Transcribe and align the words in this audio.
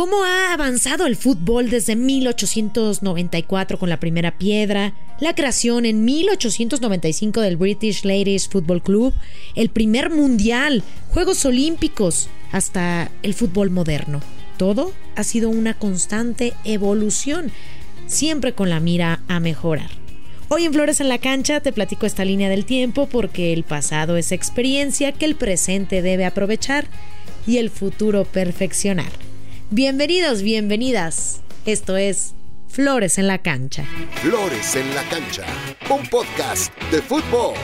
cómo 0.00 0.24
ha 0.24 0.54
avanzado 0.54 1.06
el 1.06 1.14
fútbol 1.14 1.68
desde 1.68 1.94
1894 1.94 3.78
con 3.78 3.90
la 3.90 4.00
primera 4.00 4.38
piedra, 4.38 4.94
la 5.20 5.34
creación 5.34 5.84
en 5.84 6.06
1895 6.06 7.42
del 7.42 7.58
British 7.58 8.02
Ladies 8.04 8.48
Football 8.48 8.82
Club, 8.82 9.12
el 9.56 9.68
primer 9.68 10.08
mundial, 10.08 10.82
Juegos 11.10 11.44
Olímpicos, 11.44 12.30
hasta 12.50 13.10
el 13.22 13.34
fútbol 13.34 13.68
moderno. 13.68 14.22
Todo 14.56 14.94
ha 15.16 15.22
sido 15.22 15.50
una 15.50 15.74
constante 15.74 16.54
evolución, 16.64 17.52
siempre 18.06 18.54
con 18.54 18.70
la 18.70 18.80
mira 18.80 19.20
a 19.28 19.38
mejorar. 19.38 19.90
Hoy 20.48 20.64
en 20.64 20.72
Flores 20.72 21.02
en 21.02 21.10
la 21.10 21.18
Cancha 21.18 21.60
te 21.60 21.74
platico 21.74 22.06
esta 22.06 22.24
línea 22.24 22.48
del 22.48 22.64
tiempo 22.64 23.06
porque 23.06 23.52
el 23.52 23.64
pasado 23.64 24.16
es 24.16 24.32
experiencia 24.32 25.12
que 25.12 25.26
el 25.26 25.34
presente 25.34 26.00
debe 26.00 26.24
aprovechar 26.24 26.86
y 27.46 27.58
el 27.58 27.68
futuro 27.68 28.24
perfeccionar. 28.24 29.29
Bienvenidos, 29.72 30.42
bienvenidas. 30.42 31.42
Esto 31.64 31.96
es 31.96 32.34
Flores 32.66 33.18
en 33.18 33.28
la 33.28 33.38
Cancha. 33.38 33.84
Flores 34.20 34.74
en 34.74 34.92
la 34.96 35.08
Cancha, 35.08 35.44
un 35.88 36.04
podcast 36.08 36.76
de 36.90 37.00
fútbol. 37.00 37.54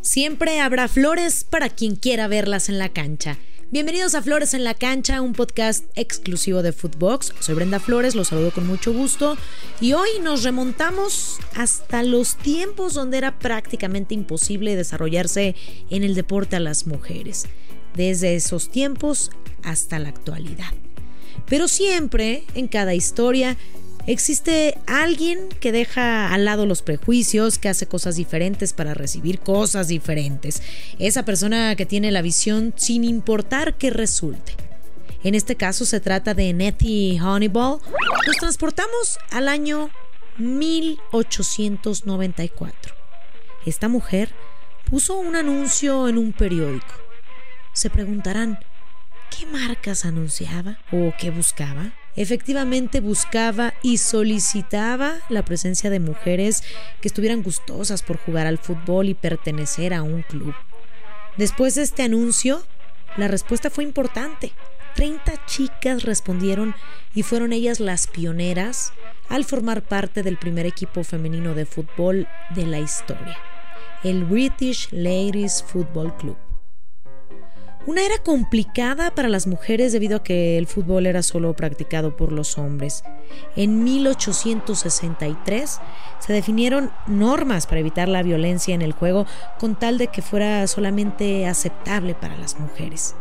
Siempre 0.00 0.58
habrá 0.58 0.88
flores 0.88 1.44
para 1.44 1.68
quien 1.68 1.94
quiera 1.94 2.26
verlas 2.26 2.68
en 2.68 2.80
la 2.80 2.88
cancha. 2.88 3.38
Bienvenidos 3.70 4.16
a 4.16 4.22
Flores 4.22 4.54
en 4.54 4.64
la 4.64 4.74
Cancha, 4.74 5.20
un 5.20 5.32
podcast 5.34 5.84
exclusivo 5.94 6.62
de 6.64 6.72
Footbox. 6.72 7.32
Soy 7.38 7.54
Brenda 7.54 7.78
Flores, 7.78 8.16
los 8.16 8.26
saludo 8.26 8.50
con 8.50 8.66
mucho 8.66 8.92
gusto. 8.92 9.38
Y 9.80 9.92
hoy 9.92 10.08
nos 10.24 10.42
remontamos 10.42 11.38
hasta 11.54 12.02
los 12.02 12.38
tiempos 12.38 12.94
donde 12.94 13.18
era 13.18 13.38
prácticamente 13.38 14.14
imposible 14.14 14.74
desarrollarse 14.74 15.54
en 15.90 16.02
el 16.02 16.16
deporte 16.16 16.56
a 16.56 16.60
las 16.60 16.88
mujeres. 16.88 17.46
Desde 17.94 18.34
esos 18.34 18.68
tiempos 18.68 19.30
hasta 19.62 20.00
la 20.00 20.08
actualidad. 20.08 20.74
Pero 21.48 21.68
siempre, 21.68 22.44
en 22.54 22.68
cada 22.68 22.94
historia, 22.94 23.56
existe 24.06 24.78
alguien 24.86 25.48
que 25.60 25.72
deja 25.72 26.32
al 26.32 26.44
lado 26.44 26.66
los 26.66 26.82
prejuicios, 26.82 27.58
que 27.58 27.68
hace 27.68 27.86
cosas 27.86 28.16
diferentes 28.16 28.72
para 28.72 28.94
recibir 28.94 29.40
cosas 29.40 29.88
diferentes. 29.88 30.62
Esa 30.98 31.24
persona 31.24 31.74
que 31.76 31.86
tiene 31.86 32.10
la 32.10 32.22
visión 32.22 32.74
sin 32.76 33.04
importar 33.04 33.76
qué 33.76 33.90
resulte. 33.90 34.54
En 35.22 35.34
este 35.34 35.54
caso 35.54 35.84
se 35.84 36.00
trata 36.00 36.32
de 36.32 36.54
Nettie 36.54 37.20
Honeyball. 37.20 37.78
Nos 38.26 38.36
transportamos 38.38 39.18
al 39.30 39.48
año 39.48 39.90
1894. 40.38 42.94
Esta 43.66 43.88
mujer 43.88 44.30
puso 44.88 45.18
un 45.18 45.36
anuncio 45.36 46.08
en 46.08 46.16
un 46.16 46.32
periódico. 46.32 46.94
Se 47.74 47.90
preguntarán, 47.90 48.58
¿Qué 49.30 49.46
marcas 49.46 50.04
anunciaba 50.04 50.78
o 50.92 51.12
qué 51.18 51.30
buscaba? 51.30 51.92
Efectivamente 52.16 53.00
buscaba 53.00 53.72
y 53.82 53.98
solicitaba 53.98 55.14
la 55.28 55.44
presencia 55.44 55.88
de 55.88 56.00
mujeres 56.00 56.62
que 57.00 57.08
estuvieran 57.08 57.42
gustosas 57.42 58.02
por 58.02 58.18
jugar 58.18 58.46
al 58.46 58.58
fútbol 58.58 59.08
y 59.08 59.14
pertenecer 59.14 59.94
a 59.94 60.02
un 60.02 60.22
club. 60.22 60.54
Después 61.36 61.76
de 61.76 61.82
este 61.82 62.02
anuncio, 62.02 62.62
la 63.16 63.28
respuesta 63.28 63.70
fue 63.70 63.84
importante. 63.84 64.52
30 64.96 65.46
chicas 65.46 66.02
respondieron 66.02 66.74
y 67.14 67.22
fueron 67.22 67.52
ellas 67.52 67.80
las 67.80 68.08
pioneras 68.08 68.92
al 69.28 69.44
formar 69.44 69.82
parte 69.82 70.22
del 70.22 70.36
primer 70.36 70.66
equipo 70.66 71.04
femenino 71.04 71.54
de 71.54 71.64
fútbol 71.64 72.26
de 72.50 72.66
la 72.66 72.80
historia, 72.80 73.38
el 74.02 74.24
British 74.24 74.88
Ladies 74.90 75.62
Football 75.62 76.16
Club. 76.16 76.49
Una 77.90 78.06
era 78.06 78.18
complicada 78.18 79.12
para 79.16 79.28
las 79.28 79.48
mujeres 79.48 79.92
debido 79.92 80.18
a 80.18 80.22
que 80.22 80.56
el 80.58 80.68
fútbol 80.68 81.06
era 81.06 81.24
solo 81.24 81.56
practicado 81.56 82.16
por 82.16 82.30
los 82.30 82.56
hombres. 82.56 83.02
En 83.56 83.82
1863 83.82 85.80
se 86.20 86.32
definieron 86.32 86.92
normas 87.08 87.66
para 87.66 87.80
evitar 87.80 88.06
la 88.06 88.22
violencia 88.22 88.76
en 88.76 88.82
el 88.82 88.92
juego 88.92 89.26
con 89.58 89.76
tal 89.76 89.98
de 89.98 90.06
que 90.06 90.22
fuera 90.22 90.64
solamente 90.68 91.48
aceptable 91.48 92.14
para 92.14 92.38
las 92.38 92.60
mujeres. 92.60 93.16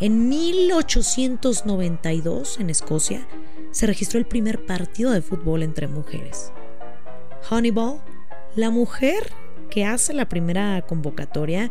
En 0.00 0.30
1892, 0.30 2.58
en 2.58 2.70
Escocia, 2.70 3.28
se 3.70 3.86
registró 3.86 4.18
el 4.18 4.24
primer 4.24 4.64
partido 4.64 5.10
de 5.10 5.20
fútbol 5.20 5.62
entre 5.62 5.88
mujeres. 5.88 6.52
Honeyball, 7.50 8.00
la 8.54 8.70
mujer 8.70 9.30
que 9.70 9.84
hace 9.84 10.12
la 10.12 10.28
primera 10.28 10.82
convocatoria 10.82 11.70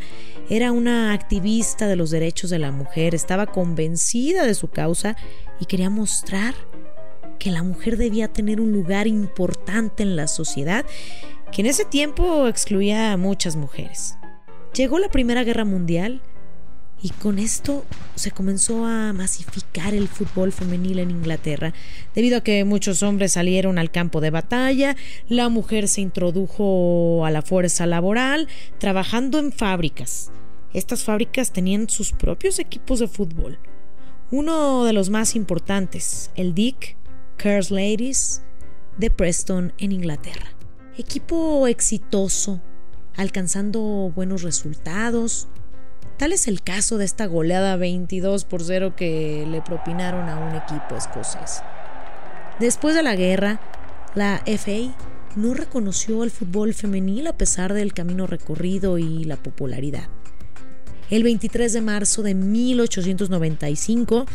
era 0.50 0.72
una 0.72 1.14
activista 1.14 1.88
de 1.88 1.96
los 1.96 2.12
derechos 2.12 2.50
de 2.50 2.60
la 2.60 2.72
mujer, 2.72 3.16
estaba 3.16 3.46
convencida 3.48 4.46
de 4.46 4.56
su 4.56 4.70
causa 4.70 5.16
y 5.60 5.66
quería 5.66 5.90
mostrar 5.90 6.54
que 7.40 7.52
la 7.52 7.64
mujer 7.64 7.98
debía 7.98 8.28
tener 8.28 8.62
un 8.62 8.72
lugar 8.72 9.08
importante 9.08 10.04
en 10.04 10.16
la 10.16 10.28
sociedad 10.28 10.86
que 11.52 11.62
en 11.62 11.68
ese 11.68 11.86
tiempo 11.86 12.48
excluía 12.48 13.14
a 13.14 13.18
muchas 13.18 13.56
mujeres. 13.56 14.18
Llegó 14.74 15.00
la 15.00 15.10
Primera 15.10 15.44
Guerra 15.44 15.64
Mundial 15.64 16.22
y 17.02 17.10
con 17.10 17.40
esto 17.40 17.86
se 18.16 18.32
comenzó 18.32 18.86
a 18.86 19.14
masificar 19.14 19.94
el 19.94 20.08
fútbol 20.08 20.52
femenil 20.52 21.00
en 21.00 21.12
Inglaterra, 21.12 21.74
debido 22.14 22.38
a 22.38 22.42
que 22.42 22.64
muchos 22.64 23.04
hombres 23.04 23.34
salieron 23.34 23.78
al 23.78 23.92
campo 23.92 24.22
de 24.22 24.32
batalla, 24.32 24.96
la 25.28 25.50
mujer 25.50 25.88
se 25.88 26.02
introdujo 26.02 27.26
a 27.26 27.32
la 27.32 27.42
fuerza 27.42 27.86
laboral, 27.86 28.48
trabajando 28.78 29.40
en 29.40 29.52
fábricas. 29.52 30.32
Estas 30.74 31.04
fábricas 31.04 31.52
tenían 31.52 31.90
sus 31.90 32.12
propios 32.12 32.60
equipos 32.60 33.00
de 33.00 33.08
fútbol. 33.08 33.60
Uno 34.32 34.84
de 34.84 34.94
los 34.94 35.10
más 35.10 35.36
importantes, 35.36 36.32
el 36.36 36.54
Dick 36.54 36.98
Kerrs 37.38 37.72
Ladies 37.72 38.42
de 38.98 39.10
Preston 39.10 39.74
en 39.78 39.92
Inglaterra. 39.92 40.56
Equipo 40.98 41.68
exitoso, 41.68 42.62
alcanzando 43.16 44.12
buenos 44.16 44.42
resultados, 44.42 45.48
Tal 46.18 46.32
es 46.32 46.48
el 46.48 46.62
caso 46.62 46.98
de 46.98 47.04
esta 47.04 47.26
goleada 47.26 47.76
22 47.76 48.46
por 48.46 48.64
0 48.64 48.96
que 48.96 49.46
le 49.50 49.62
propinaron 49.62 50.30
a 50.30 50.38
un 50.38 50.56
equipo 50.56 50.96
escocés. 50.96 51.62
Después 52.60 52.96
de 52.96 53.04
la 53.04 53.18
guerra, 53.18 53.60
la 54.14 54.42
FA 54.46 54.96
no 55.36 55.54
reconoció 55.54 56.22
al 56.22 56.32
fútbol 56.32 56.74
femenil 56.74 57.28
a 57.28 57.38
pesar 57.38 57.74
del 57.74 57.94
camino 57.94 58.28
recorrido 58.28 58.98
y 58.98 59.26
la 59.26 59.36
popularidad. 59.36 60.08
El 61.10 61.24
23 61.24 61.74
de 61.74 61.82
marzo 61.82 62.24
de 62.24 62.34
1895, 62.34 64.26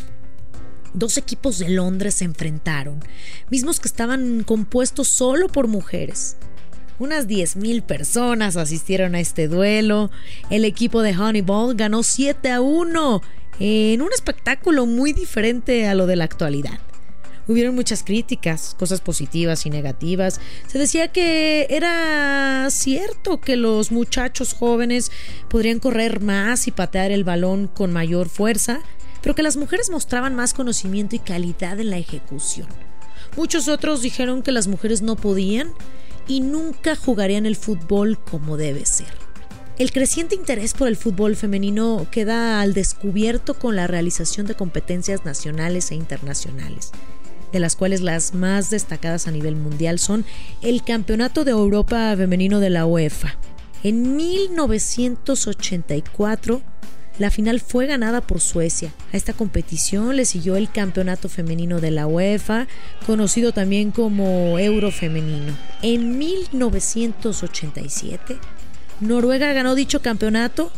dos 0.92 1.16
equipos 1.16 1.58
de 1.58 1.70
Londres 1.70 2.16
se 2.16 2.26
enfrentaron, 2.26 3.00
mismos 3.50 3.80
que 3.80 3.88
estaban 3.88 4.44
compuestos 4.44 5.08
solo 5.08 5.48
por 5.48 5.66
mujeres. 5.66 6.36
Unas 7.00 7.26
10.000 7.26 7.82
personas 7.82 8.58
asistieron 8.58 9.14
a 9.14 9.20
este 9.20 9.48
duelo. 9.48 10.10
El 10.50 10.66
equipo 10.66 11.00
de 11.00 11.16
Honeyball 11.16 11.74
ganó 11.74 12.02
7 12.02 12.50
a 12.50 12.60
1 12.60 13.22
en 13.58 14.02
un 14.02 14.12
espectáculo 14.12 14.84
muy 14.84 15.14
diferente 15.14 15.88
a 15.88 15.94
lo 15.94 16.06
de 16.06 16.16
la 16.16 16.24
actualidad. 16.24 16.78
Hubieron 17.48 17.74
muchas 17.74 18.02
críticas, 18.02 18.76
cosas 18.78 19.00
positivas 19.00 19.64
y 19.64 19.70
negativas. 19.70 20.42
Se 20.66 20.78
decía 20.78 21.08
que 21.08 21.68
era 21.70 22.68
cierto 22.68 23.40
que 23.40 23.56
los 23.56 23.90
muchachos 23.92 24.52
jóvenes 24.52 25.10
podrían 25.48 25.78
correr 25.78 26.20
más 26.20 26.68
y 26.68 26.70
patear 26.70 27.12
el 27.12 27.24
balón 27.24 27.66
con 27.66 27.94
mayor 27.94 28.28
fuerza, 28.28 28.80
pero 29.22 29.34
que 29.34 29.42
las 29.42 29.56
mujeres 29.56 29.88
mostraban 29.88 30.34
más 30.34 30.52
conocimiento 30.52 31.16
y 31.16 31.20
calidad 31.20 31.80
en 31.80 31.88
la 31.88 31.96
ejecución. 31.96 32.68
Muchos 33.38 33.68
otros 33.68 34.02
dijeron 34.02 34.42
que 34.42 34.52
las 34.52 34.68
mujeres 34.68 35.00
no 35.00 35.16
podían 35.16 35.72
y 36.26 36.40
nunca 36.40 36.96
jugarían 36.96 37.46
el 37.46 37.54
fútbol 37.56 38.18
como 38.18 38.56
debe 38.56 38.86
ser. 38.86 39.06
El 39.78 39.92
creciente 39.92 40.34
interés 40.34 40.74
por 40.74 40.88
el 40.88 40.96
fútbol 40.96 41.36
femenino 41.36 42.06
queda 42.10 42.60
al 42.60 42.74
descubierto 42.74 43.54
con 43.54 43.76
la 43.76 43.86
realización 43.86 44.46
de 44.46 44.54
competencias 44.54 45.24
nacionales 45.24 45.90
e 45.90 45.94
internacionales, 45.94 46.90
de 47.50 47.60
las 47.60 47.76
cuales 47.76 48.02
las 48.02 48.34
más 48.34 48.68
destacadas 48.68 49.26
a 49.26 49.30
nivel 49.30 49.56
mundial 49.56 49.98
son 49.98 50.26
el 50.60 50.84
Campeonato 50.84 51.44
de 51.44 51.52
Europa 51.52 52.14
Femenino 52.14 52.60
de 52.60 52.68
la 52.68 52.84
UEFA. 52.84 53.38
En 53.82 54.16
1984 54.16 56.60
la 57.20 57.30
final 57.30 57.60
fue 57.60 57.86
ganada 57.86 58.20
por 58.22 58.40
Suecia. 58.40 58.92
A 59.12 59.16
esta 59.18 59.34
competición 59.34 60.16
le 60.16 60.24
siguió 60.24 60.56
el 60.56 60.70
Campeonato 60.70 61.28
Femenino 61.28 61.78
de 61.78 61.90
la 61.90 62.06
UEFA, 62.06 62.66
conocido 63.04 63.52
también 63.52 63.90
como 63.90 64.58
Euro 64.58 64.90
Femenino. 64.90 65.54
En 65.82 66.18
1987, 66.18 68.38
Noruega 69.00 69.52
ganó 69.52 69.74
dicho 69.74 70.00
campeonato 70.00 70.72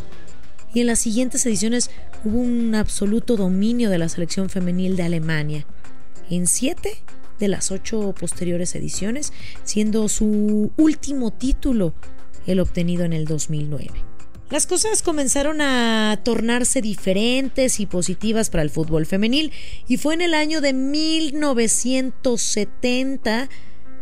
y 0.75 0.81
en 0.81 0.89
las 0.89 0.99
siguientes 0.99 1.47
ediciones 1.47 1.91
hubo 2.25 2.41
un 2.41 2.75
absoluto 2.75 3.37
dominio 3.37 3.89
de 3.89 3.99
la 3.99 4.09
selección 4.09 4.49
femenil 4.49 4.97
de 4.97 5.05
Alemania. 5.05 5.65
En 6.29 6.49
siete 6.49 7.05
de 7.39 7.47
las 7.47 7.71
ocho 7.71 8.17
posteriores 8.19 8.75
ediciones, 8.75 9.33
siendo 9.63 10.09
su 10.09 10.73
último 10.77 11.31
título 11.31 11.95
el 12.49 12.59
obtenido 12.59 13.05
en 13.05 13.13
el 13.13 13.27
2009. 13.27 14.12
Las 14.53 14.67
cosas 14.67 15.01
comenzaron 15.01 15.63
a 15.63 16.21
tornarse 16.25 16.83
diferentes 16.83 17.81
y 17.81 17.87
positivas 17.87 18.51
para 18.51 18.63
el 18.63 18.69
fútbol 18.69 19.07
femenil 19.07 19.51
y 19.89 19.97
fue 19.97 20.13
en 20.13 20.21
el 20.21 20.35
año 20.35 20.61
de 20.61 20.75
1970 20.75 23.49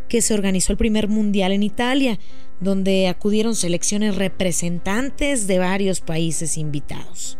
que 0.08 0.20
se 0.20 0.34
organizó 0.34 0.72
el 0.72 0.78
primer 0.78 1.06
mundial 1.06 1.52
en 1.52 1.62
Italia, 1.62 2.18
donde 2.58 3.06
acudieron 3.06 3.54
selecciones 3.54 4.16
representantes 4.16 5.46
de 5.46 5.60
varios 5.60 6.00
países 6.00 6.58
invitados. 6.58 7.38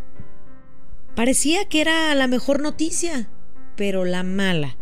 Parecía 1.17 1.65
que 1.65 1.81
era 1.81 2.15
la 2.15 2.29
mejor 2.29 2.63
noticia, 2.63 3.29
pero 3.75 4.05
la 4.05 4.23
mala, 4.23 4.77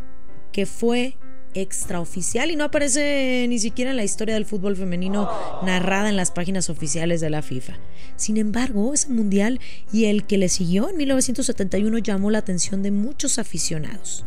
que 0.52 0.66
fue 0.66 1.16
extraoficial 1.60 2.50
y 2.50 2.56
no 2.56 2.64
aparece 2.64 3.46
ni 3.48 3.58
siquiera 3.58 3.90
en 3.90 3.96
la 3.96 4.04
historia 4.04 4.34
del 4.34 4.44
fútbol 4.44 4.76
femenino 4.76 5.28
narrada 5.62 6.08
en 6.08 6.16
las 6.16 6.30
páginas 6.30 6.70
oficiales 6.70 7.20
de 7.20 7.30
la 7.30 7.42
FIFA. 7.42 7.78
Sin 8.16 8.36
embargo, 8.36 8.94
ese 8.94 9.08
mundial 9.08 9.60
y 9.92 10.06
el 10.06 10.24
que 10.26 10.38
le 10.38 10.48
siguió 10.48 10.88
en 10.90 10.96
1971 10.96 11.98
llamó 11.98 12.30
la 12.30 12.38
atención 12.38 12.82
de 12.82 12.90
muchos 12.90 13.38
aficionados. 13.38 14.24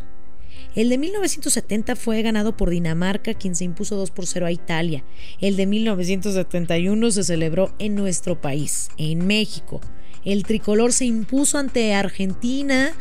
El 0.74 0.88
de 0.88 0.96
1970 0.96 1.96
fue 1.96 2.22
ganado 2.22 2.56
por 2.56 2.70
Dinamarca, 2.70 3.34
quien 3.34 3.54
se 3.54 3.64
impuso 3.64 3.96
2 3.96 4.10
por 4.10 4.26
0 4.26 4.46
a 4.46 4.52
Italia. 4.52 5.04
El 5.40 5.56
de 5.56 5.66
1971 5.66 7.10
se 7.10 7.24
celebró 7.24 7.74
en 7.78 7.94
nuestro 7.94 8.40
país, 8.40 8.88
en 8.96 9.26
México. 9.26 9.82
El 10.24 10.44
tricolor 10.44 10.94
se 10.94 11.04
impuso 11.04 11.58
ante 11.58 11.92
Argentina, 11.92 12.92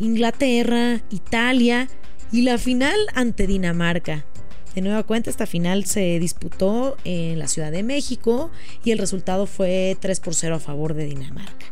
Inglaterra, 0.00 1.02
Italia 1.10 1.88
y 2.32 2.42
la 2.42 2.58
final 2.58 2.98
ante 3.14 3.46
Dinamarca. 3.46 4.24
De 4.74 4.82
nueva 4.82 5.02
cuenta, 5.02 5.30
esta 5.30 5.46
final 5.46 5.84
se 5.84 6.18
disputó 6.20 6.96
en 7.04 7.38
la 7.38 7.48
Ciudad 7.48 7.72
de 7.72 7.82
México 7.82 8.50
y 8.84 8.92
el 8.92 8.98
resultado 8.98 9.46
fue 9.46 9.96
3 10.00 10.20
por 10.20 10.34
0 10.34 10.56
a 10.56 10.60
favor 10.60 10.94
de 10.94 11.06
Dinamarca. 11.06 11.66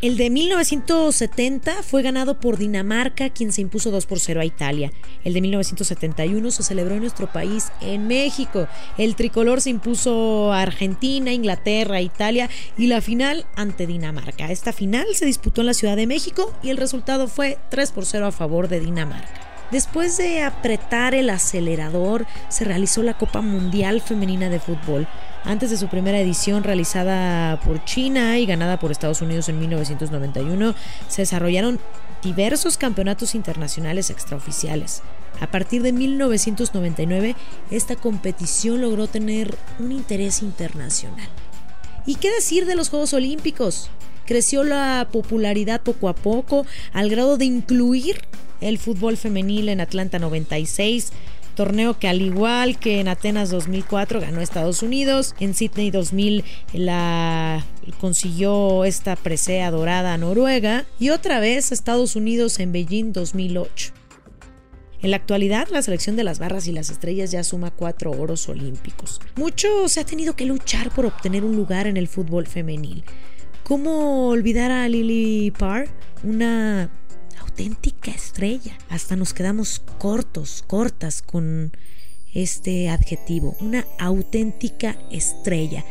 El 0.00 0.16
de 0.16 0.30
1970 0.30 1.82
fue 1.82 2.02
ganado 2.02 2.38
por 2.38 2.56
Dinamarca, 2.56 3.30
quien 3.30 3.50
se 3.50 3.62
impuso 3.62 3.90
2 3.90 4.06
por 4.06 4.20
0 4.20 4.40
a 4.40 4.44
Italia. 4.44 4.92
El 5.24 5.34
de 5.34 5.40
1971 5.40 6.50
se 6.52 6.62
celebró 6.62 6.94
en 6.94 7.00
nuestro 7.00 7.32
país, 7.32 7.72
en 7.80 8.06
México. 8.06 8.68
El 8.96 9.16
tricolor 9.16 9.60
se 9.60 9.70
impuso 9.70 10.52
a 10.52 10.62
Argentina, 10.62 11.32
Inglaterra, 11.32 12.00
Italia 12.00 12.48
y 12.76 12.86
la 12.86 13.00
final 13.00 13.44
ante 13.56 13.88
Dinamarca. 13.88 14.52
Esta 14.52 14.72
final 14.72 15.06
se 15.14 15.26
disputó 15.26 15.62
en 15.62 15.66
la 15.66 15.74
Ciudad 15.74 15.96
de 15.96 16.06
México 16.06 16.54
y 16.62 16.70
el 16.70 16.76
resultado 16.76 17.26
fue 17.26 17.58
3 17.68 17.90
por 17.90 18.06
0 18.06 18.26
a 18.26 18.32
favor 18.32 18.68
de 18.68 18.78
Dinamarca. 18.78 19.47
Después 19.70 20.16
de 20.16 20.42
apretar 20.42 21.14
el 21.14 21.28
acelerador, 21.28 22.26
se 22.48 22.64
realizó 22.64 23.02
la 23.02 23.18
Copa 23.18 23.42
Mundial 23.42 24.00
Femenina 24.00 24.48
de 24.48 24.60
Fútbol. 24.60 25.06
Antes 25.44 25.70
de 25.70 25.76
su 25.76 25.88
primera 25.88 26.18
edición 26.18 26.64
realizada 26.64 27.60
por 27.60 27.84
China 27.84 28.38
y 28.38 28.46
ganada 28.46 28.78
por 28.78 28.90
Estados 28.90 29.20
Unidos 29.20 29.50
en 29.50 29.60
1991, 29.60 30.74
se 31.08 31.22
desarrollaron 31.22 31.78
diversos 32.22 32.78
campeonatos 32.78 33.34
internacionales 33.34 34.08
extraoficiales. 34.08 35.02
A 35.40 35.46
partir 35.46 35.82
de 35.82 35.92
1999, 35.92 37.36
esta 37.70 37.94
competición 37.94 38.80
logró 38.80 39.06
tener 39.06 39.56
un 39.78 39.92
interés 39.92 40.42
internacional. 40.42 41.28
¿Y 42.08 42.14
qué 42.14 42.30
decir 42.30 42.64
de 42.64 42.74
los 42.74 42.88
Juegos 42.88 43.12
Olímpicos? 43.12 43.90
Creció 44.24 44.64
la 44.64 45.08
popularidad 45.12 45.82
poco 45.82 46.08
a 46.08 46.14
poco 46.14 46.64
al 46.94 47.10
grado 47.10 47.36
de 47.36 47.44
incluir 47.44 48.22
el 48.62 48.78
fútbol 48.78 49.18
femenil 49.18 49.68
en 49.68 49.82
Atlanta 49.82 50.18
96, 50.18 51.12
torneo 51.54 51.98
que 51.98 52.08
al 52.08 52.22
igual 52.22 52.78
que 52.78 53.00
en 53.00 53.08
Atenas 53.08 53.50
2004 53.50 54.22
ganó 54.22 54.40
Estados 54.40 54.82
Unidos, 54.82 55.34
en 55.38 55.52
Sydney 55.52 55.90
2000 55.90 56.44
la 56.72 57.66
consiguió 58.00 58.86
esta 58.86 59.14
presea 59.14 59.70
dorada 59.70 60.14
a 60.14 60.18
Noruega 60.18 60.86
y 60.98 61.10
otra 61.10 61.40
vez 61.40 61.72
Estados 61.72 62.16
Unidos 62.16 62.58
en 62.58 62.72
Beijing 62.72 63.12
2008. 63.12 63.92
En 65.00 65.10
la 65.10 65.16
actualidad, 65.16 65.68
la 65.70 65.82
selección 65.82 66.16
de 66.16 66.24
las 66.24 66.38
barras 66.38 66.66
y 66.66 66.72
las 66.72 66.90
estrellas 66.90 67.30
ya 67.30 67.44
suma 67.44 67.70
cuatro 67.70 68.10
oros 68.10 68.48
olímpicos. 68.48 69.20
Mucho 69.36 69.88
se 69.88 70.00
ha 70.00 70.04
tenido 70.04 70.34
que 70.34 70.46
luchar 70.46 70.90
por 70.90 71.06
obtener 71.06 71.44
un 71.44 71.54
lugar 71.54 71.86
en 71.86 71.96
el 71.96 72.08
fútbol 72.08 72.46
femenil. 72.46 73.04
¿Cómo 73.62 74.28
olvidar 74.28 74.70
a 74.70 74.88
Lily 74.88 75.52
Parr, 75.52 75.88
una 76.24 76.90
auténtica 77.58 78.12
estrella. 78.12 78.78
Hasta 78.88 79.16
nos 79.16 79.34
quedamos 79.34 79.80
cortos, 79.98 80.62
cortas 80.66 81.22
con 81.22 81.72
este 82.32 82.88
adjetivo. 82.88 83.56
Una 83.60 83.84
auténtica 83.98 84.96
estrella. 85.10 85.84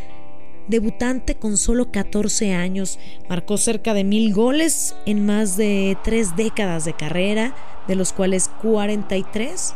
Debutante 0.68 1.36
con 1.36 1.58
solo 1.58 1.92
14 1.92 2.54
años, 2.54 3.00
marcó 3.30 3.58
cerca 3.58 3.94
de 3.94 4.04
mil 4.04 4.34
goles 4.34 4.96
en 5.06 5.26
más 5.26 5.58
de 5.58 5.98
tres 6.04 6.36
décadas 6.36 6.86
de 6.86 6.94
carrera, 6.94 7.56
de 7.88 7.96
los 7.96 8.14
cuales 8.14 8.50
43 8.62 9.74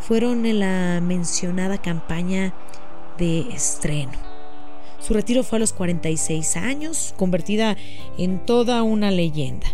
fueron 0.00 0.46
en 0.46 0.60
la 0.60 1.00
mencionada 1.00 1.78
campaña 1.78 2.54
de 3.18 3.40
estreno. 3.52 4.12
Su 4.98 5.14
retiro 5.14 5.44
fue 5.44 5.56
a 5.56 5.60
los 5.60 5.72
46 5.72 6.56
años, 6.56 7.14
convertida 7.16 7.76
en 8.18 8.44
toda 8.44 8.82
una 8.82 9.10
leyenda 9.10 9.66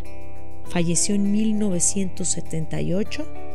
falleció 0.68 1.14
en 1.14 1.32
1978. 1.32 3.47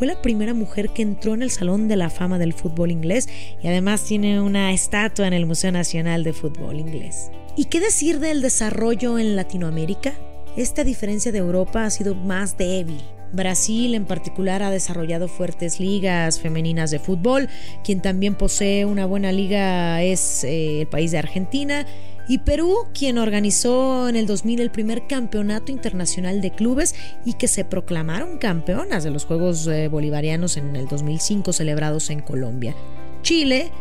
Fue 0.00 0.06
la 0.06 0.22
primera 0.22 0.54
mujer 0.54 0.88
que 0.88 1.02
entró 1.02 1.34
en 1.34 1.42
el 1.42 1.50
Salón 1.50 1.86
de 1.86 1.94
la 1.94 2.08
Fama 2.08 2.38
del 2.38 2.54
Fútbol 2.54 2.90
Inglés 2.90 3.28
y 3.62 3.66
además 3.66 4.02
tiene 4.02 4.40
una 4.40 4.72
estatua 4.72 5.26
en 5.26 5.34
el 5.34 5.44
Museo 5.44 5.72
Nacional 5.72 6.24
de 6.24 6.32
Fútbol 6.32 6.80
Inglés. 6.80 7.30
¿Y 7.54 7.66
qué 7.66 7.80
decir 7.80 8.18
del 8.18 8.40
desarrollo 8.40 9.18
en 9.18 9.36
Latinoamérica? 9.36 10.14
Esta 10.56 10.84
diferencia 10.84 11.32
de 11.32 11.38
Europa 11.40 11.84
ha 11.84 11.90
sido 11.90 12.14
más 12.14 12.56
débil. 12.56 13.02
Brasil 13.34 13.94
en 13.94 14.06
particular 14.06 14.62
ha 14.62 14.70
desarrollado 14.70 15.28
fuertes 15.28 15.80
ligas 15.80 16.40
femeninas 16.40 16.90
de 16.90 16.98
fútbol. 16.98 17.50
Quien 17.84 18.00
también 18.00 18.36
posee 18.36 18.86
una 18.86 19.04
buena 19.04 19.32
liga 19.32 20.02
es 20.02 20.44
eh, 20.44 20.80
el 20.80 20.86
país 20.86 21.10
de 21.10 21.18
Argentina 21.18 21.84
y 22.30 22.38
Perú, 22.38 22.86
quien 22.94 23.18
organizó 23.18 24.08
en 24.08 24.14
el 24.14 24.28
2000 24.28 24.60
el 24.60 24.70
primer 24.70 25.08
campeonato 25.08 25.72
internacional 25.72 26.40
de 26.40 26.52
clubes 26.52 26.94
y 27.24 27.32
que 27.32 27.48
se 27.48 27.64
proclamaron 27.64 28.38
campeonas 28.38 29.02
de 29.02 29.10
los 29.10 29.24
Juegos 29.24 29.66
eh, 29.66 29.88
Bolivarianos 29.88 30.56
en 30.56 30.76
el 30.76 30.86
2005 30.86 31.52
celebrados 31.52 32.08
en 32.08 32.20
Colombia. 32.20 32.76
Chile 33.22 33.72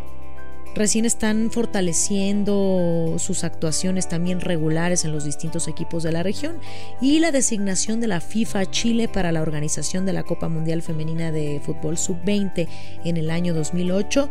recién 0.73 1.05
están 1.05 1.51
fortaleciendo 1.51 3.17
sus 3.19 3.43
actuaciones 3.43 4.09
también 4.09 4.41
regulares 4.41 5.05
en 5.05 5.11
los 5.11 5.25
distintos 5.25 5.67
equipos 5.67 6.01
de 6.01 6.11
la 6.11 6.23
región 6.23 6.57
y 6.99 7.19
la 7.19 7.31
designación 7.31 8.01
de 8.01 8.07
la 8.07 8.19
FIFA 8.19 8.71
Chile 8.71 9.07
para 9.07 9.31
la 9.31 9.43
organización 9.43 10.07
de 10.07 10.13
la 10.13 10.23
Copa 10.23 10.49
Mundial 10.49 10.81
Femenina 10.81 11.31
de 11.31 11.61
Fútbol 11.63 11.99
Sub-20 11.99 12.67
en 13.05 13.17
el 13.17 13.29
año 13.29 13.53
2008 13.53 14.27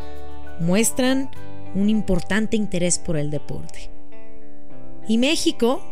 muestran 0.58 1.30
un 1.76 1.88
importante 1.88 2.56
interés 2.56 2.98
por 2.98 3.16
el 3.16 3.30
deporte. 3.30 3.97
Y 5.08 5.16
México, 5.16 5.82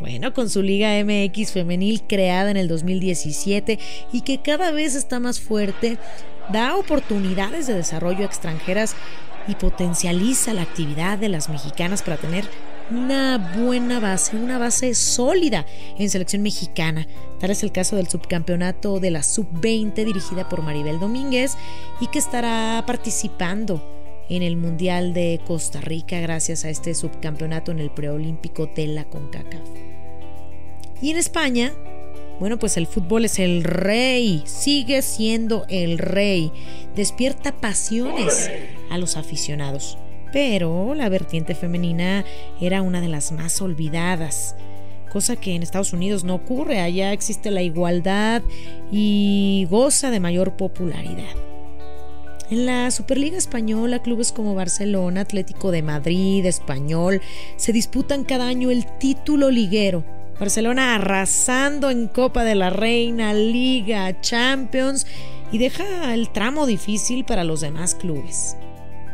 bueno, 0.00 0.32
con 0.32 0.48
su 0.48 0.62
Liga 0.62 0.92
MX 1.04 1.52
femenil 1.52 2.02
creada 2.02 2.50
en 2.50 2.56
el 2.56 2.66
2017 2.66 3.78
y 4.12 4.22
que 4.22 4.40
cada 4.40 4.72
vez 4.72 4.94
está 4.94 5.20
más 5.20 5.38
fuerte, 5.38 5.98
da 6.50 6.76
oportunidades 6.76 7.66
de 7.66 7.74
desarrollo 7.74 8.24
extranjeras 8.24 8.96
y 9.46 9.54
potencializa 9.54 10.54
la 10.54 10.62
actividad 10.62 11.18
de 11.18 11.28
las 11.28 11.50
mexicanas 11.50 12.02
para 12.02 12.16
tener 12.16 12.48
una 12.90 13.54
buena 13.56 14.00
base, 14.00 14.36
una 14.36 14.58
base 14.58 14.94
sólida 14.94 15.66
en 15.98 16.10
selección 16.10 16.42
mexicana. 16.42 17.06
Tal 17.38 17.50
es 17.50 17.62
el 17.62 17.70
caso 17.70 17.96
del 17.96 18.08
subcampeonato 18.08 18.98
de 18.98 19.10
la 19.10 19.22
sub-20 19.22 20.04
dirigida 20.04 20.48
por 20.48 20.62
Maribel 20.62 20.98
Domínguez 20.98 21.56
y 22.00 22.06
que 22.06 22.18
estará 22.18 22.82
participando 22.86 24.01
en 24.36 24.42
el 24.42 24.56
Mundial 24.56 25.12
de 25.12 25.40
Costa 25.46 25.82
Rica 25.82 26.18
gracias 26.20 26.64
a 26.64 26.70
este 26.70 26.94
subcampeonato 26.94 27.70
en 27.70 27.80
el 27.80 27.90
preolímpico 27.90 28.66
de 28.66 28.86
la 28.86 29.04
CONCACAF. 29.04 29.60
Y 31.02 31.10
en 31.10 31.18
España, 31.18 31.74
bueno, 32.40 32.58
pues 32.58 32.78
el 32.78 32.86
fútbol 32.86 33.26
es 33.26 33.38
el 33.38 33.62
rey, 33.62 34.42
sigue 34.46 35.02
siendo 35.02 35.66
el 35.68 35.98
rey, 35.98 36.50
despierta 36.96 37.52
pasiones 37.52 38.50
a 38.90 38.96
los 38.96 39.18
aficionados. 39.18 39.98
Pero 40.32 40.94
la 40.94 41.10
vertiente 41.10 41.54
femenina 41.54 42.24
era 42.58 42.80
una 42.80 43.02
de 43.02 43.08
las 43.08 43.32
más 43.32 43.60
olvidadas, 43.60 44.56
cosa 45.12 45.36
que 45.36 45.54
en 45.54 45.62
Estados 45.62 45.92
Unidos 45.92 46.24
no 46.24 46.36
ocurre, 46.36 46.80
allá 46.80 47.12
existe 47.12 47.50
la 47.50 47.60
igualdad 47.60 48.40
y 48.90 49.66
goza 49.68 50.10
de 50.10 50.20
mayor 50.20 50.56
popularidad. 50.56 51.51
En 52.50 52.66
la 52.66 52.90
Superliga 52.90 53.38
Española, 53.38 54.02
clubes 54.02 54.32
como 54.32 54.54
Barcelona, 54.54 55.22
Atlético 55.22 55.70
de 55.70 55.82
Madrid, 55.82 56.44
Español, 56.44 57.20
se 57.56 57.72
disputan 57.72 58.24
cada 58.24 58.46
año 58.46 58.70
el 58.70 58.86
título 58.98 59.50
liguero. 59.50 60.04
Barcelona 60.38 60.96
arrasando 60.96 61.90
en 61.90 62.08
Copa 62.08 62.44
de 62.44 62.54
la 62.54 62.70
Reina, 62.70 63.32
Liga, 63.32 64.20
Champions 64.20 65.06
y 65.52 65.58
deja 65.58 66.14
el 66.14 66.30
tramo 66.30 66.66
difícil 66.66 67.24
para 67.24 67.44
los 67.44 67.60
demás 67.60 67.94
clubes. 67.94 68.56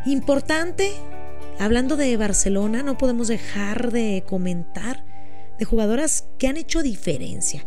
Importante 0.06 0.92
Hablando 1.61 1.97
de 1.97 2.16
Barcelona, 2.16 2.85
no 2.85 2.97
podemos 2.97 3.26
dejar 3.26 3.90
de 3.90 4.23
comentar 4.28 5.04
de 5.58 5.64
jugadoras 5.64 6.28
que 6.38 6.47
han 6.47 6.56
hecho 6.56 6.85
diferencia. 6.85 7.64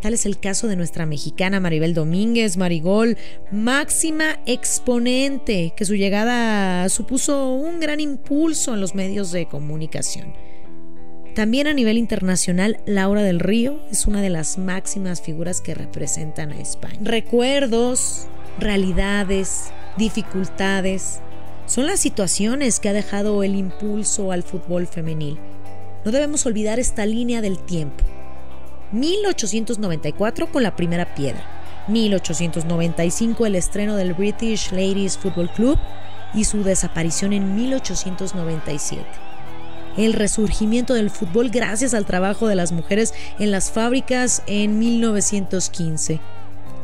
Tal 0.00 0.14
es 0.14 0.26
el 0.26 0.38
caso 0.38 0.68
de 0.68 0.76
nuestra 0.76 1.06
mexicana 1.06 1.58
Maribel 1.58 1.92
Domínguez, 1.92 2.56
Marigol, 2.56 3.16
máxima 3.50 4.38
exponente, 4.46 5.72
que 5.76 5.84
su 5.84 5.96
llegada 5.96 6.88
supuso 6.88 7.52
un 7.52 7.80
gran 7.80 7.98
impulso 7.98 8.74
en 8.74 8.80
los 8.80 8.94
medios 8.94 9.32
de 9.32 9.46
comunicación. 9.46 10.34
También 11.34 11.66
a 11.66 11.74
nivel 11.74 11.98
internacional, 11.98 12.78
Laura 12.86 13.22
del 13.22 13.40
Río 13.40 13.80
es 13.90 14.06
una 14.06 14.22
de 14.22 14.30
las 14.30 14.56
máximas 14.56 15.20
figuras 15.20 15.60
que 15.60 15.74
representan 15.74 16.52
a 16.52 16.60
España. 16.60 16.98
Recuerdos, 17.00 18.28
realidades, 18.58 19.72
dificultades, 19.96 21.20
son 21.66 21.86
las 21.86 21.98
situaciones 21.98 22.78
que 22.78 22.88
ha 22.88 22.92
dejado 22.92 23.42
el 23.42 23.56
impulso 23.56 24.30
al 24.30 24.44
fútbol 24.44 24.86
femenil. 24.86 25.38
No 26.04 26.12
debemos 26.12 26.46
olvidar 26.46 26.78
esta 26.78 27.04
línea 27.04 27.40
del 27.40 27.58
tiempo 27.58 28.04
1894 28.92 30.50
con 30.50 30.62
la 30.62 30.74
primera 30.76 31.14
piedra, 31.14 31.44
1895 31.88 33.46
el 33.46 33.54
estreno 33.54 33.96
del 33.96 34.14
British 34.14 34.70
Ladies 34.72 35.18
Football 35.18 35.50
Club 35.50 35.78
y 36.34 36.44
su 36.44 36.62
desaparición 36.62 37.32
en 37.32 37.54
1897. 37.54 39.04
El 39.96 40.12
resurgimiento 40.12 40.94
del 40.94 41.10
fútbol 41.10 41.50
gracias 41.50 41.92
al 41.92 42.06
trabajo 42.06 42.46
de 42.46 42.54
las 42.54 42.70
mujeres 42.72 43.14
en 43.38 43.50
las 43.50 43.70
fábricas 43.70 44.42
en 44.46 44.78
1915. 44.78 46.20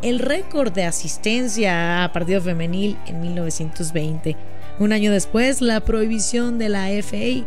El 0.02 0.18
récord 0.18 0.72
de 0.72 0.84
asistencia 0.84 2.04
a 2.04 2.12
partido 2.12 2.40
femenil 2.40 2.98
en 3.06 3.20
1920. 3.20 4.36
Un 4.80 4.92
año 4.92 5.12
después, 5.12 5.60
la 5.60 5.80
prohibición 5.80 6.58
de 6.58 6.68
la 6.68 6.88
FA 7.02 7.46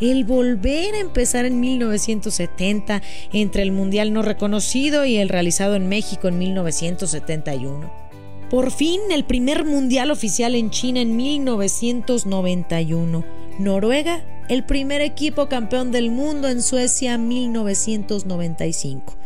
el 0.00 0.24
volver 0.24 0.94
a 0.94 1.00
empezar 1.00 1.44
en 1.44 1.60
1970 1.60 3.02
entre 3.32 3.62
el 3.62 3.72
Mundial 3.72 4.12
no 4.12 4.22
reconocido 4.22 5.04
y 5.04 5.16
el 5.16 5.28
realizado 5.28 5.74
en 5.76 5.88
México 5.88 6.28
en 6.28 6.38
1971. 6.38 8.04
Por 8.50 8.70
fin 8.70 9.00
el 9.10 9.24
primer 9.24 9.64
Mundial 9.64 10.10
oficial 10.10 10.54
en 10.54 10.70
China 10.70 11.00
en 11.00 11.16
1991. 11.16 13.24
Noruega, 13.58 14.24
el 14.48 14.64
primer 14.64 15.00
equipo 15.00 15.48
campeón 15.48 15.92
del 15.92 16.10
mundo 16.10 16.48
en 16.48 16.62
Suecia 16.62 17.14
en 17.14 17.28
1995. 17.28 19.16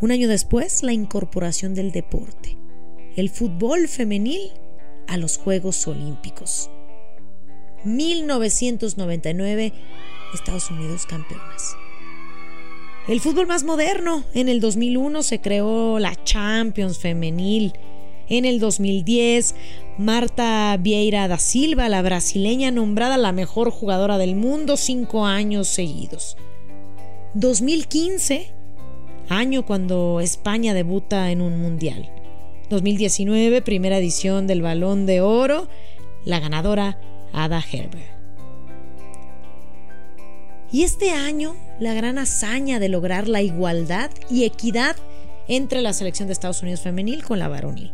Un 0.00 0.12
año 0.12 0.28
después, 0.28 0.82
la 0.82 0.92
incorporación 0.92 1.74
del 1.74 1.92
deporte, 1.92 2.56
el 3.16 3.28
fútbol 3.28 3.86
femenil 3.86 4.50
a 5.06 5.18
los 5.18 5.36
Juegos 5.36 5.86
Olímpicos. 5.86 6.70
1999, 7.84 9.72
Estados 10.34 10.70
Unidos 10.70 11.06
campeonas. 11.06 11.76
El 13.08 13.20
fútbol 13.20 13.46
más 13.46 13.64
moderno. 13.64 14.24
En 14.34 14.48
el 14.48 14.60
2001 14.60 15.22
se 15.22 15.40
creó 15.40 15.98
la 15.98 16.14
Champions 16.22 16.98
femenil. 16.98 17.72
En 18.28 18.44
el 18.44 18.60
2010, 18.60 19.54
Marta 19.98 20.76
Vieira 20.78 21.26
da 21.26 21.38
Silva, 21.38 21.88
la 21.88 22.02
brasileña, 22.02 22.70
nombrada 22.70 23.16
la 23.16 23.32
mejor 23.32 23.70
jugadora 23.70 24.18
del 24.18 24.36
mundo 24.36 24.76
cinco 24.76 25.26
años 25.26 25.66
seguidos. 25.66 26.36
2015, 27.34 28.52
año 29.28 29.66
cuando 29.66 30.20
España 30.20 30.74
debuta 30.74 31.32
en 31.32 31.40
un 31.40 31.60
mundial. 31.60 32.08
2019, 32.68 33.62
primera 33.62 33.98
edición 33.98 34.46
del 34.46 34.62
Balón 34.62 35.06
de 35.06 35.20
Oro, 35.20 35.68
la 36.24 36.38
ganadora 36.38 37.00
Ada 37.32 37.60
Herbert. 37.60 38.20
Y 40.72 40.84
este 40.84 41.10
año, 41.10 41.56
la 41.80 41.94
gran 41.94 42.18
hazaña 42.18 42.78
de 42.78 42.88
lograr 42.88 43.26
la 43.26 43.42
igualdad 43.42 44.10
y 44.28 44.44
equidad 44.44 44.96
entre 45.48 45.82
la 45.82 45.92
selección 45.92 46.28
de 46.28 46.32
Estados 46.32 46.62
Unidos 46.62 46.82
femenil 46.82 47.24
con 47.24 47.40
la 47.40 47.48
varonil. 47.48 47.92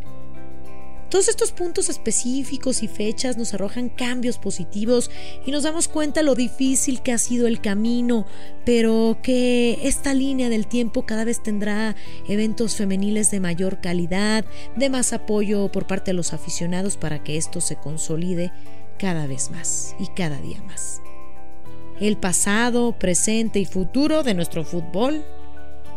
Todos 1.09 1.29
estos 1.29 1.53
puntos 1.53 1.87
específicos 1.87 2.83
y 2.83 2.89
fechas 2.89 3.37
nos 3.37 3.53
arrojan 3.53 3.87
cambios 3.87 4.37
positivos 4.37 5.09
y 5.45 5.51
nos 5.51 5.63
damos 5.63 5.87
cuenta 5.87 6.21
lo 6.21 6.35
difícil 6.35 7.01
que 7.01 7.13
ha 7.13 7.17
sido 7.17 7.47
el 7.47 7.61
camino, 7.61 8.25
pero 8.65 9.17
que 9.23 9.79
esta 9.83 10.13
línea 10.13 10.49
del 10.49 10.67
tiempo 10.67 11.05
cada 11.05 11.23
vez 11.23 11.41
tendrá 11.41 11.95
eventos 12.27 12.75
femeniles 12.75 13.31
de 13.31 13.39
mayor 13.39 13.79
calidad, 13.79 14.43
de 14.75 14.89
más 14.89 15.13
apoyo 15.13 15.71
por 15.71 15.87
parte 15.87 16.11
de 16.11 16.15
los 16.15 16.33
aficionados 16.33 16.97
para 16.97 17.23
que 17.23 17.37
esto 17.37 17.61
se 17.61 17.77
consolide 17.77 18.51
cada 18.97 19.27
vez 19.27 19.51
más 19.51 19.95
y 19.99 20.07
cada 20.07 20.39
día 20.41 20.61
más. 20.63 21.01
El 21.99 22.17
pasado, 22.17 22.97
presente 22.97 23.59
y 23.59 23.65
futuro 23.65 24.23
de 24.23 24.33
nuestro 24.33 24.63
fútbol, 24.63 25.23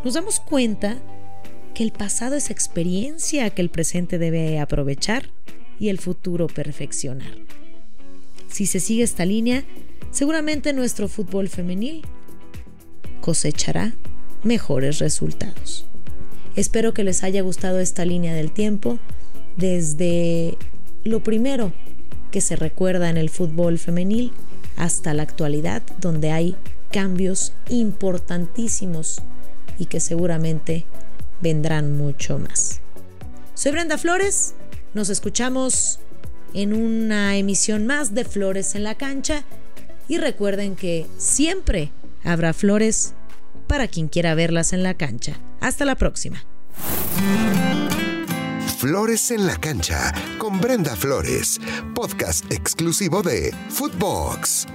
nos 0.03 0.15
damos 0.15 0.39
cuenta 0.39 0.97
que 1.73 1.83
el 1.83 1.91
pasado 1.91 2.35
es 2.35 2.49
experiencia 2.49 3.49
que 3.51 3.61
el 3.61 3.69
presente 3.69 4.17
debe 4.17 4.59
aprovechar 4.59 5.29
y 5.79 5.89
el 5.89 5.99
futuro 5.99 6.47
perfeccionar. 6.47 7.31
Si 8.47 8.65
se 8.65 8.79
sigue 8.79 9.03
esta 9.03 9.25
línea, 9.25 9.63
seguramente 10.11 10.73
nuestro 10.73 11.07
fútbol 11.07 11.47
femenil 11.47 12.01
cosechará 13.21 13.93
mejores 14.43 14.99
resultados. 14.99 15.85
Espero 16.55 16.93
que 16.93 17.03
les 17.03 17.23
haya 17.23 17.41
gustado 17.41 17.79
esta 17.79 18.03
línea 18.05 18.33
del 18.33 18.51
tiempo 18.51 18.99
desde 19.55 20.57
lo 21.03 21.23
primero 21.23 21.71
que 22.31 22.41
se 22.41 22.55
recuerda 22.55 23.09
en 23.09 23.17
el 23.17 23.29
fútbol 23.29 23.77
femenil 23.77 24.31
hasta 24.77 25.13
la 25.13 25.23
actualidad, 25.23 25.83
donde 25.99 26.31
hay 26.31 26.55
cambios 26.91 27.53
importantísimos 27.69 29.21
y 29.77 29.85
que 29.85 29.99
seguramente 29.99 30.85
vendrán 31.41 31.97
mucho 31.97 32.39
más. 32.39 32.81
Soy 33.53 33.71
Brenda 33.71 33.97
Flores, 33.97 34.55
nos 34.93 35.09
escuchamos 35.09 35.99
en 36.53 36.73
una 36.73 37.37
emisión 37.37 37.85
más 37.85 38.13
de 38.13 38.25
Flores 38.25 38.75
en 38.75 38.83
la 38.83 38.95
cancha 38.95 39.43
y 40.07 40.17
recuerden 40.17 40.75
que 40.75 41.07
siempre 41.17 41.91
habrá 42.23 42.53
flores 42.53 43.13
para 43.67 43.87
quien 43.87 44.09
quiera 44.09 44.35
verlas 44.35 44.73
en 44.73 44.83
la 44.83 44.95
cancha. 44.95 45.39
Hasta 45.61 45.85
la 45.85 45.95
próxima. 45.95 46.43
Flores 48.81 49.29
en 49.29 49.45
la 49.45 49.57
cancha 49.57 50.11
con 50.39 50.59
Brenda 50.59 50.95
Flores, 50.95 51.61
podcast 51.93 52.51
exclusivo 52.51 53.21
de 53.21 53.53
Footbox. 53.69 54.65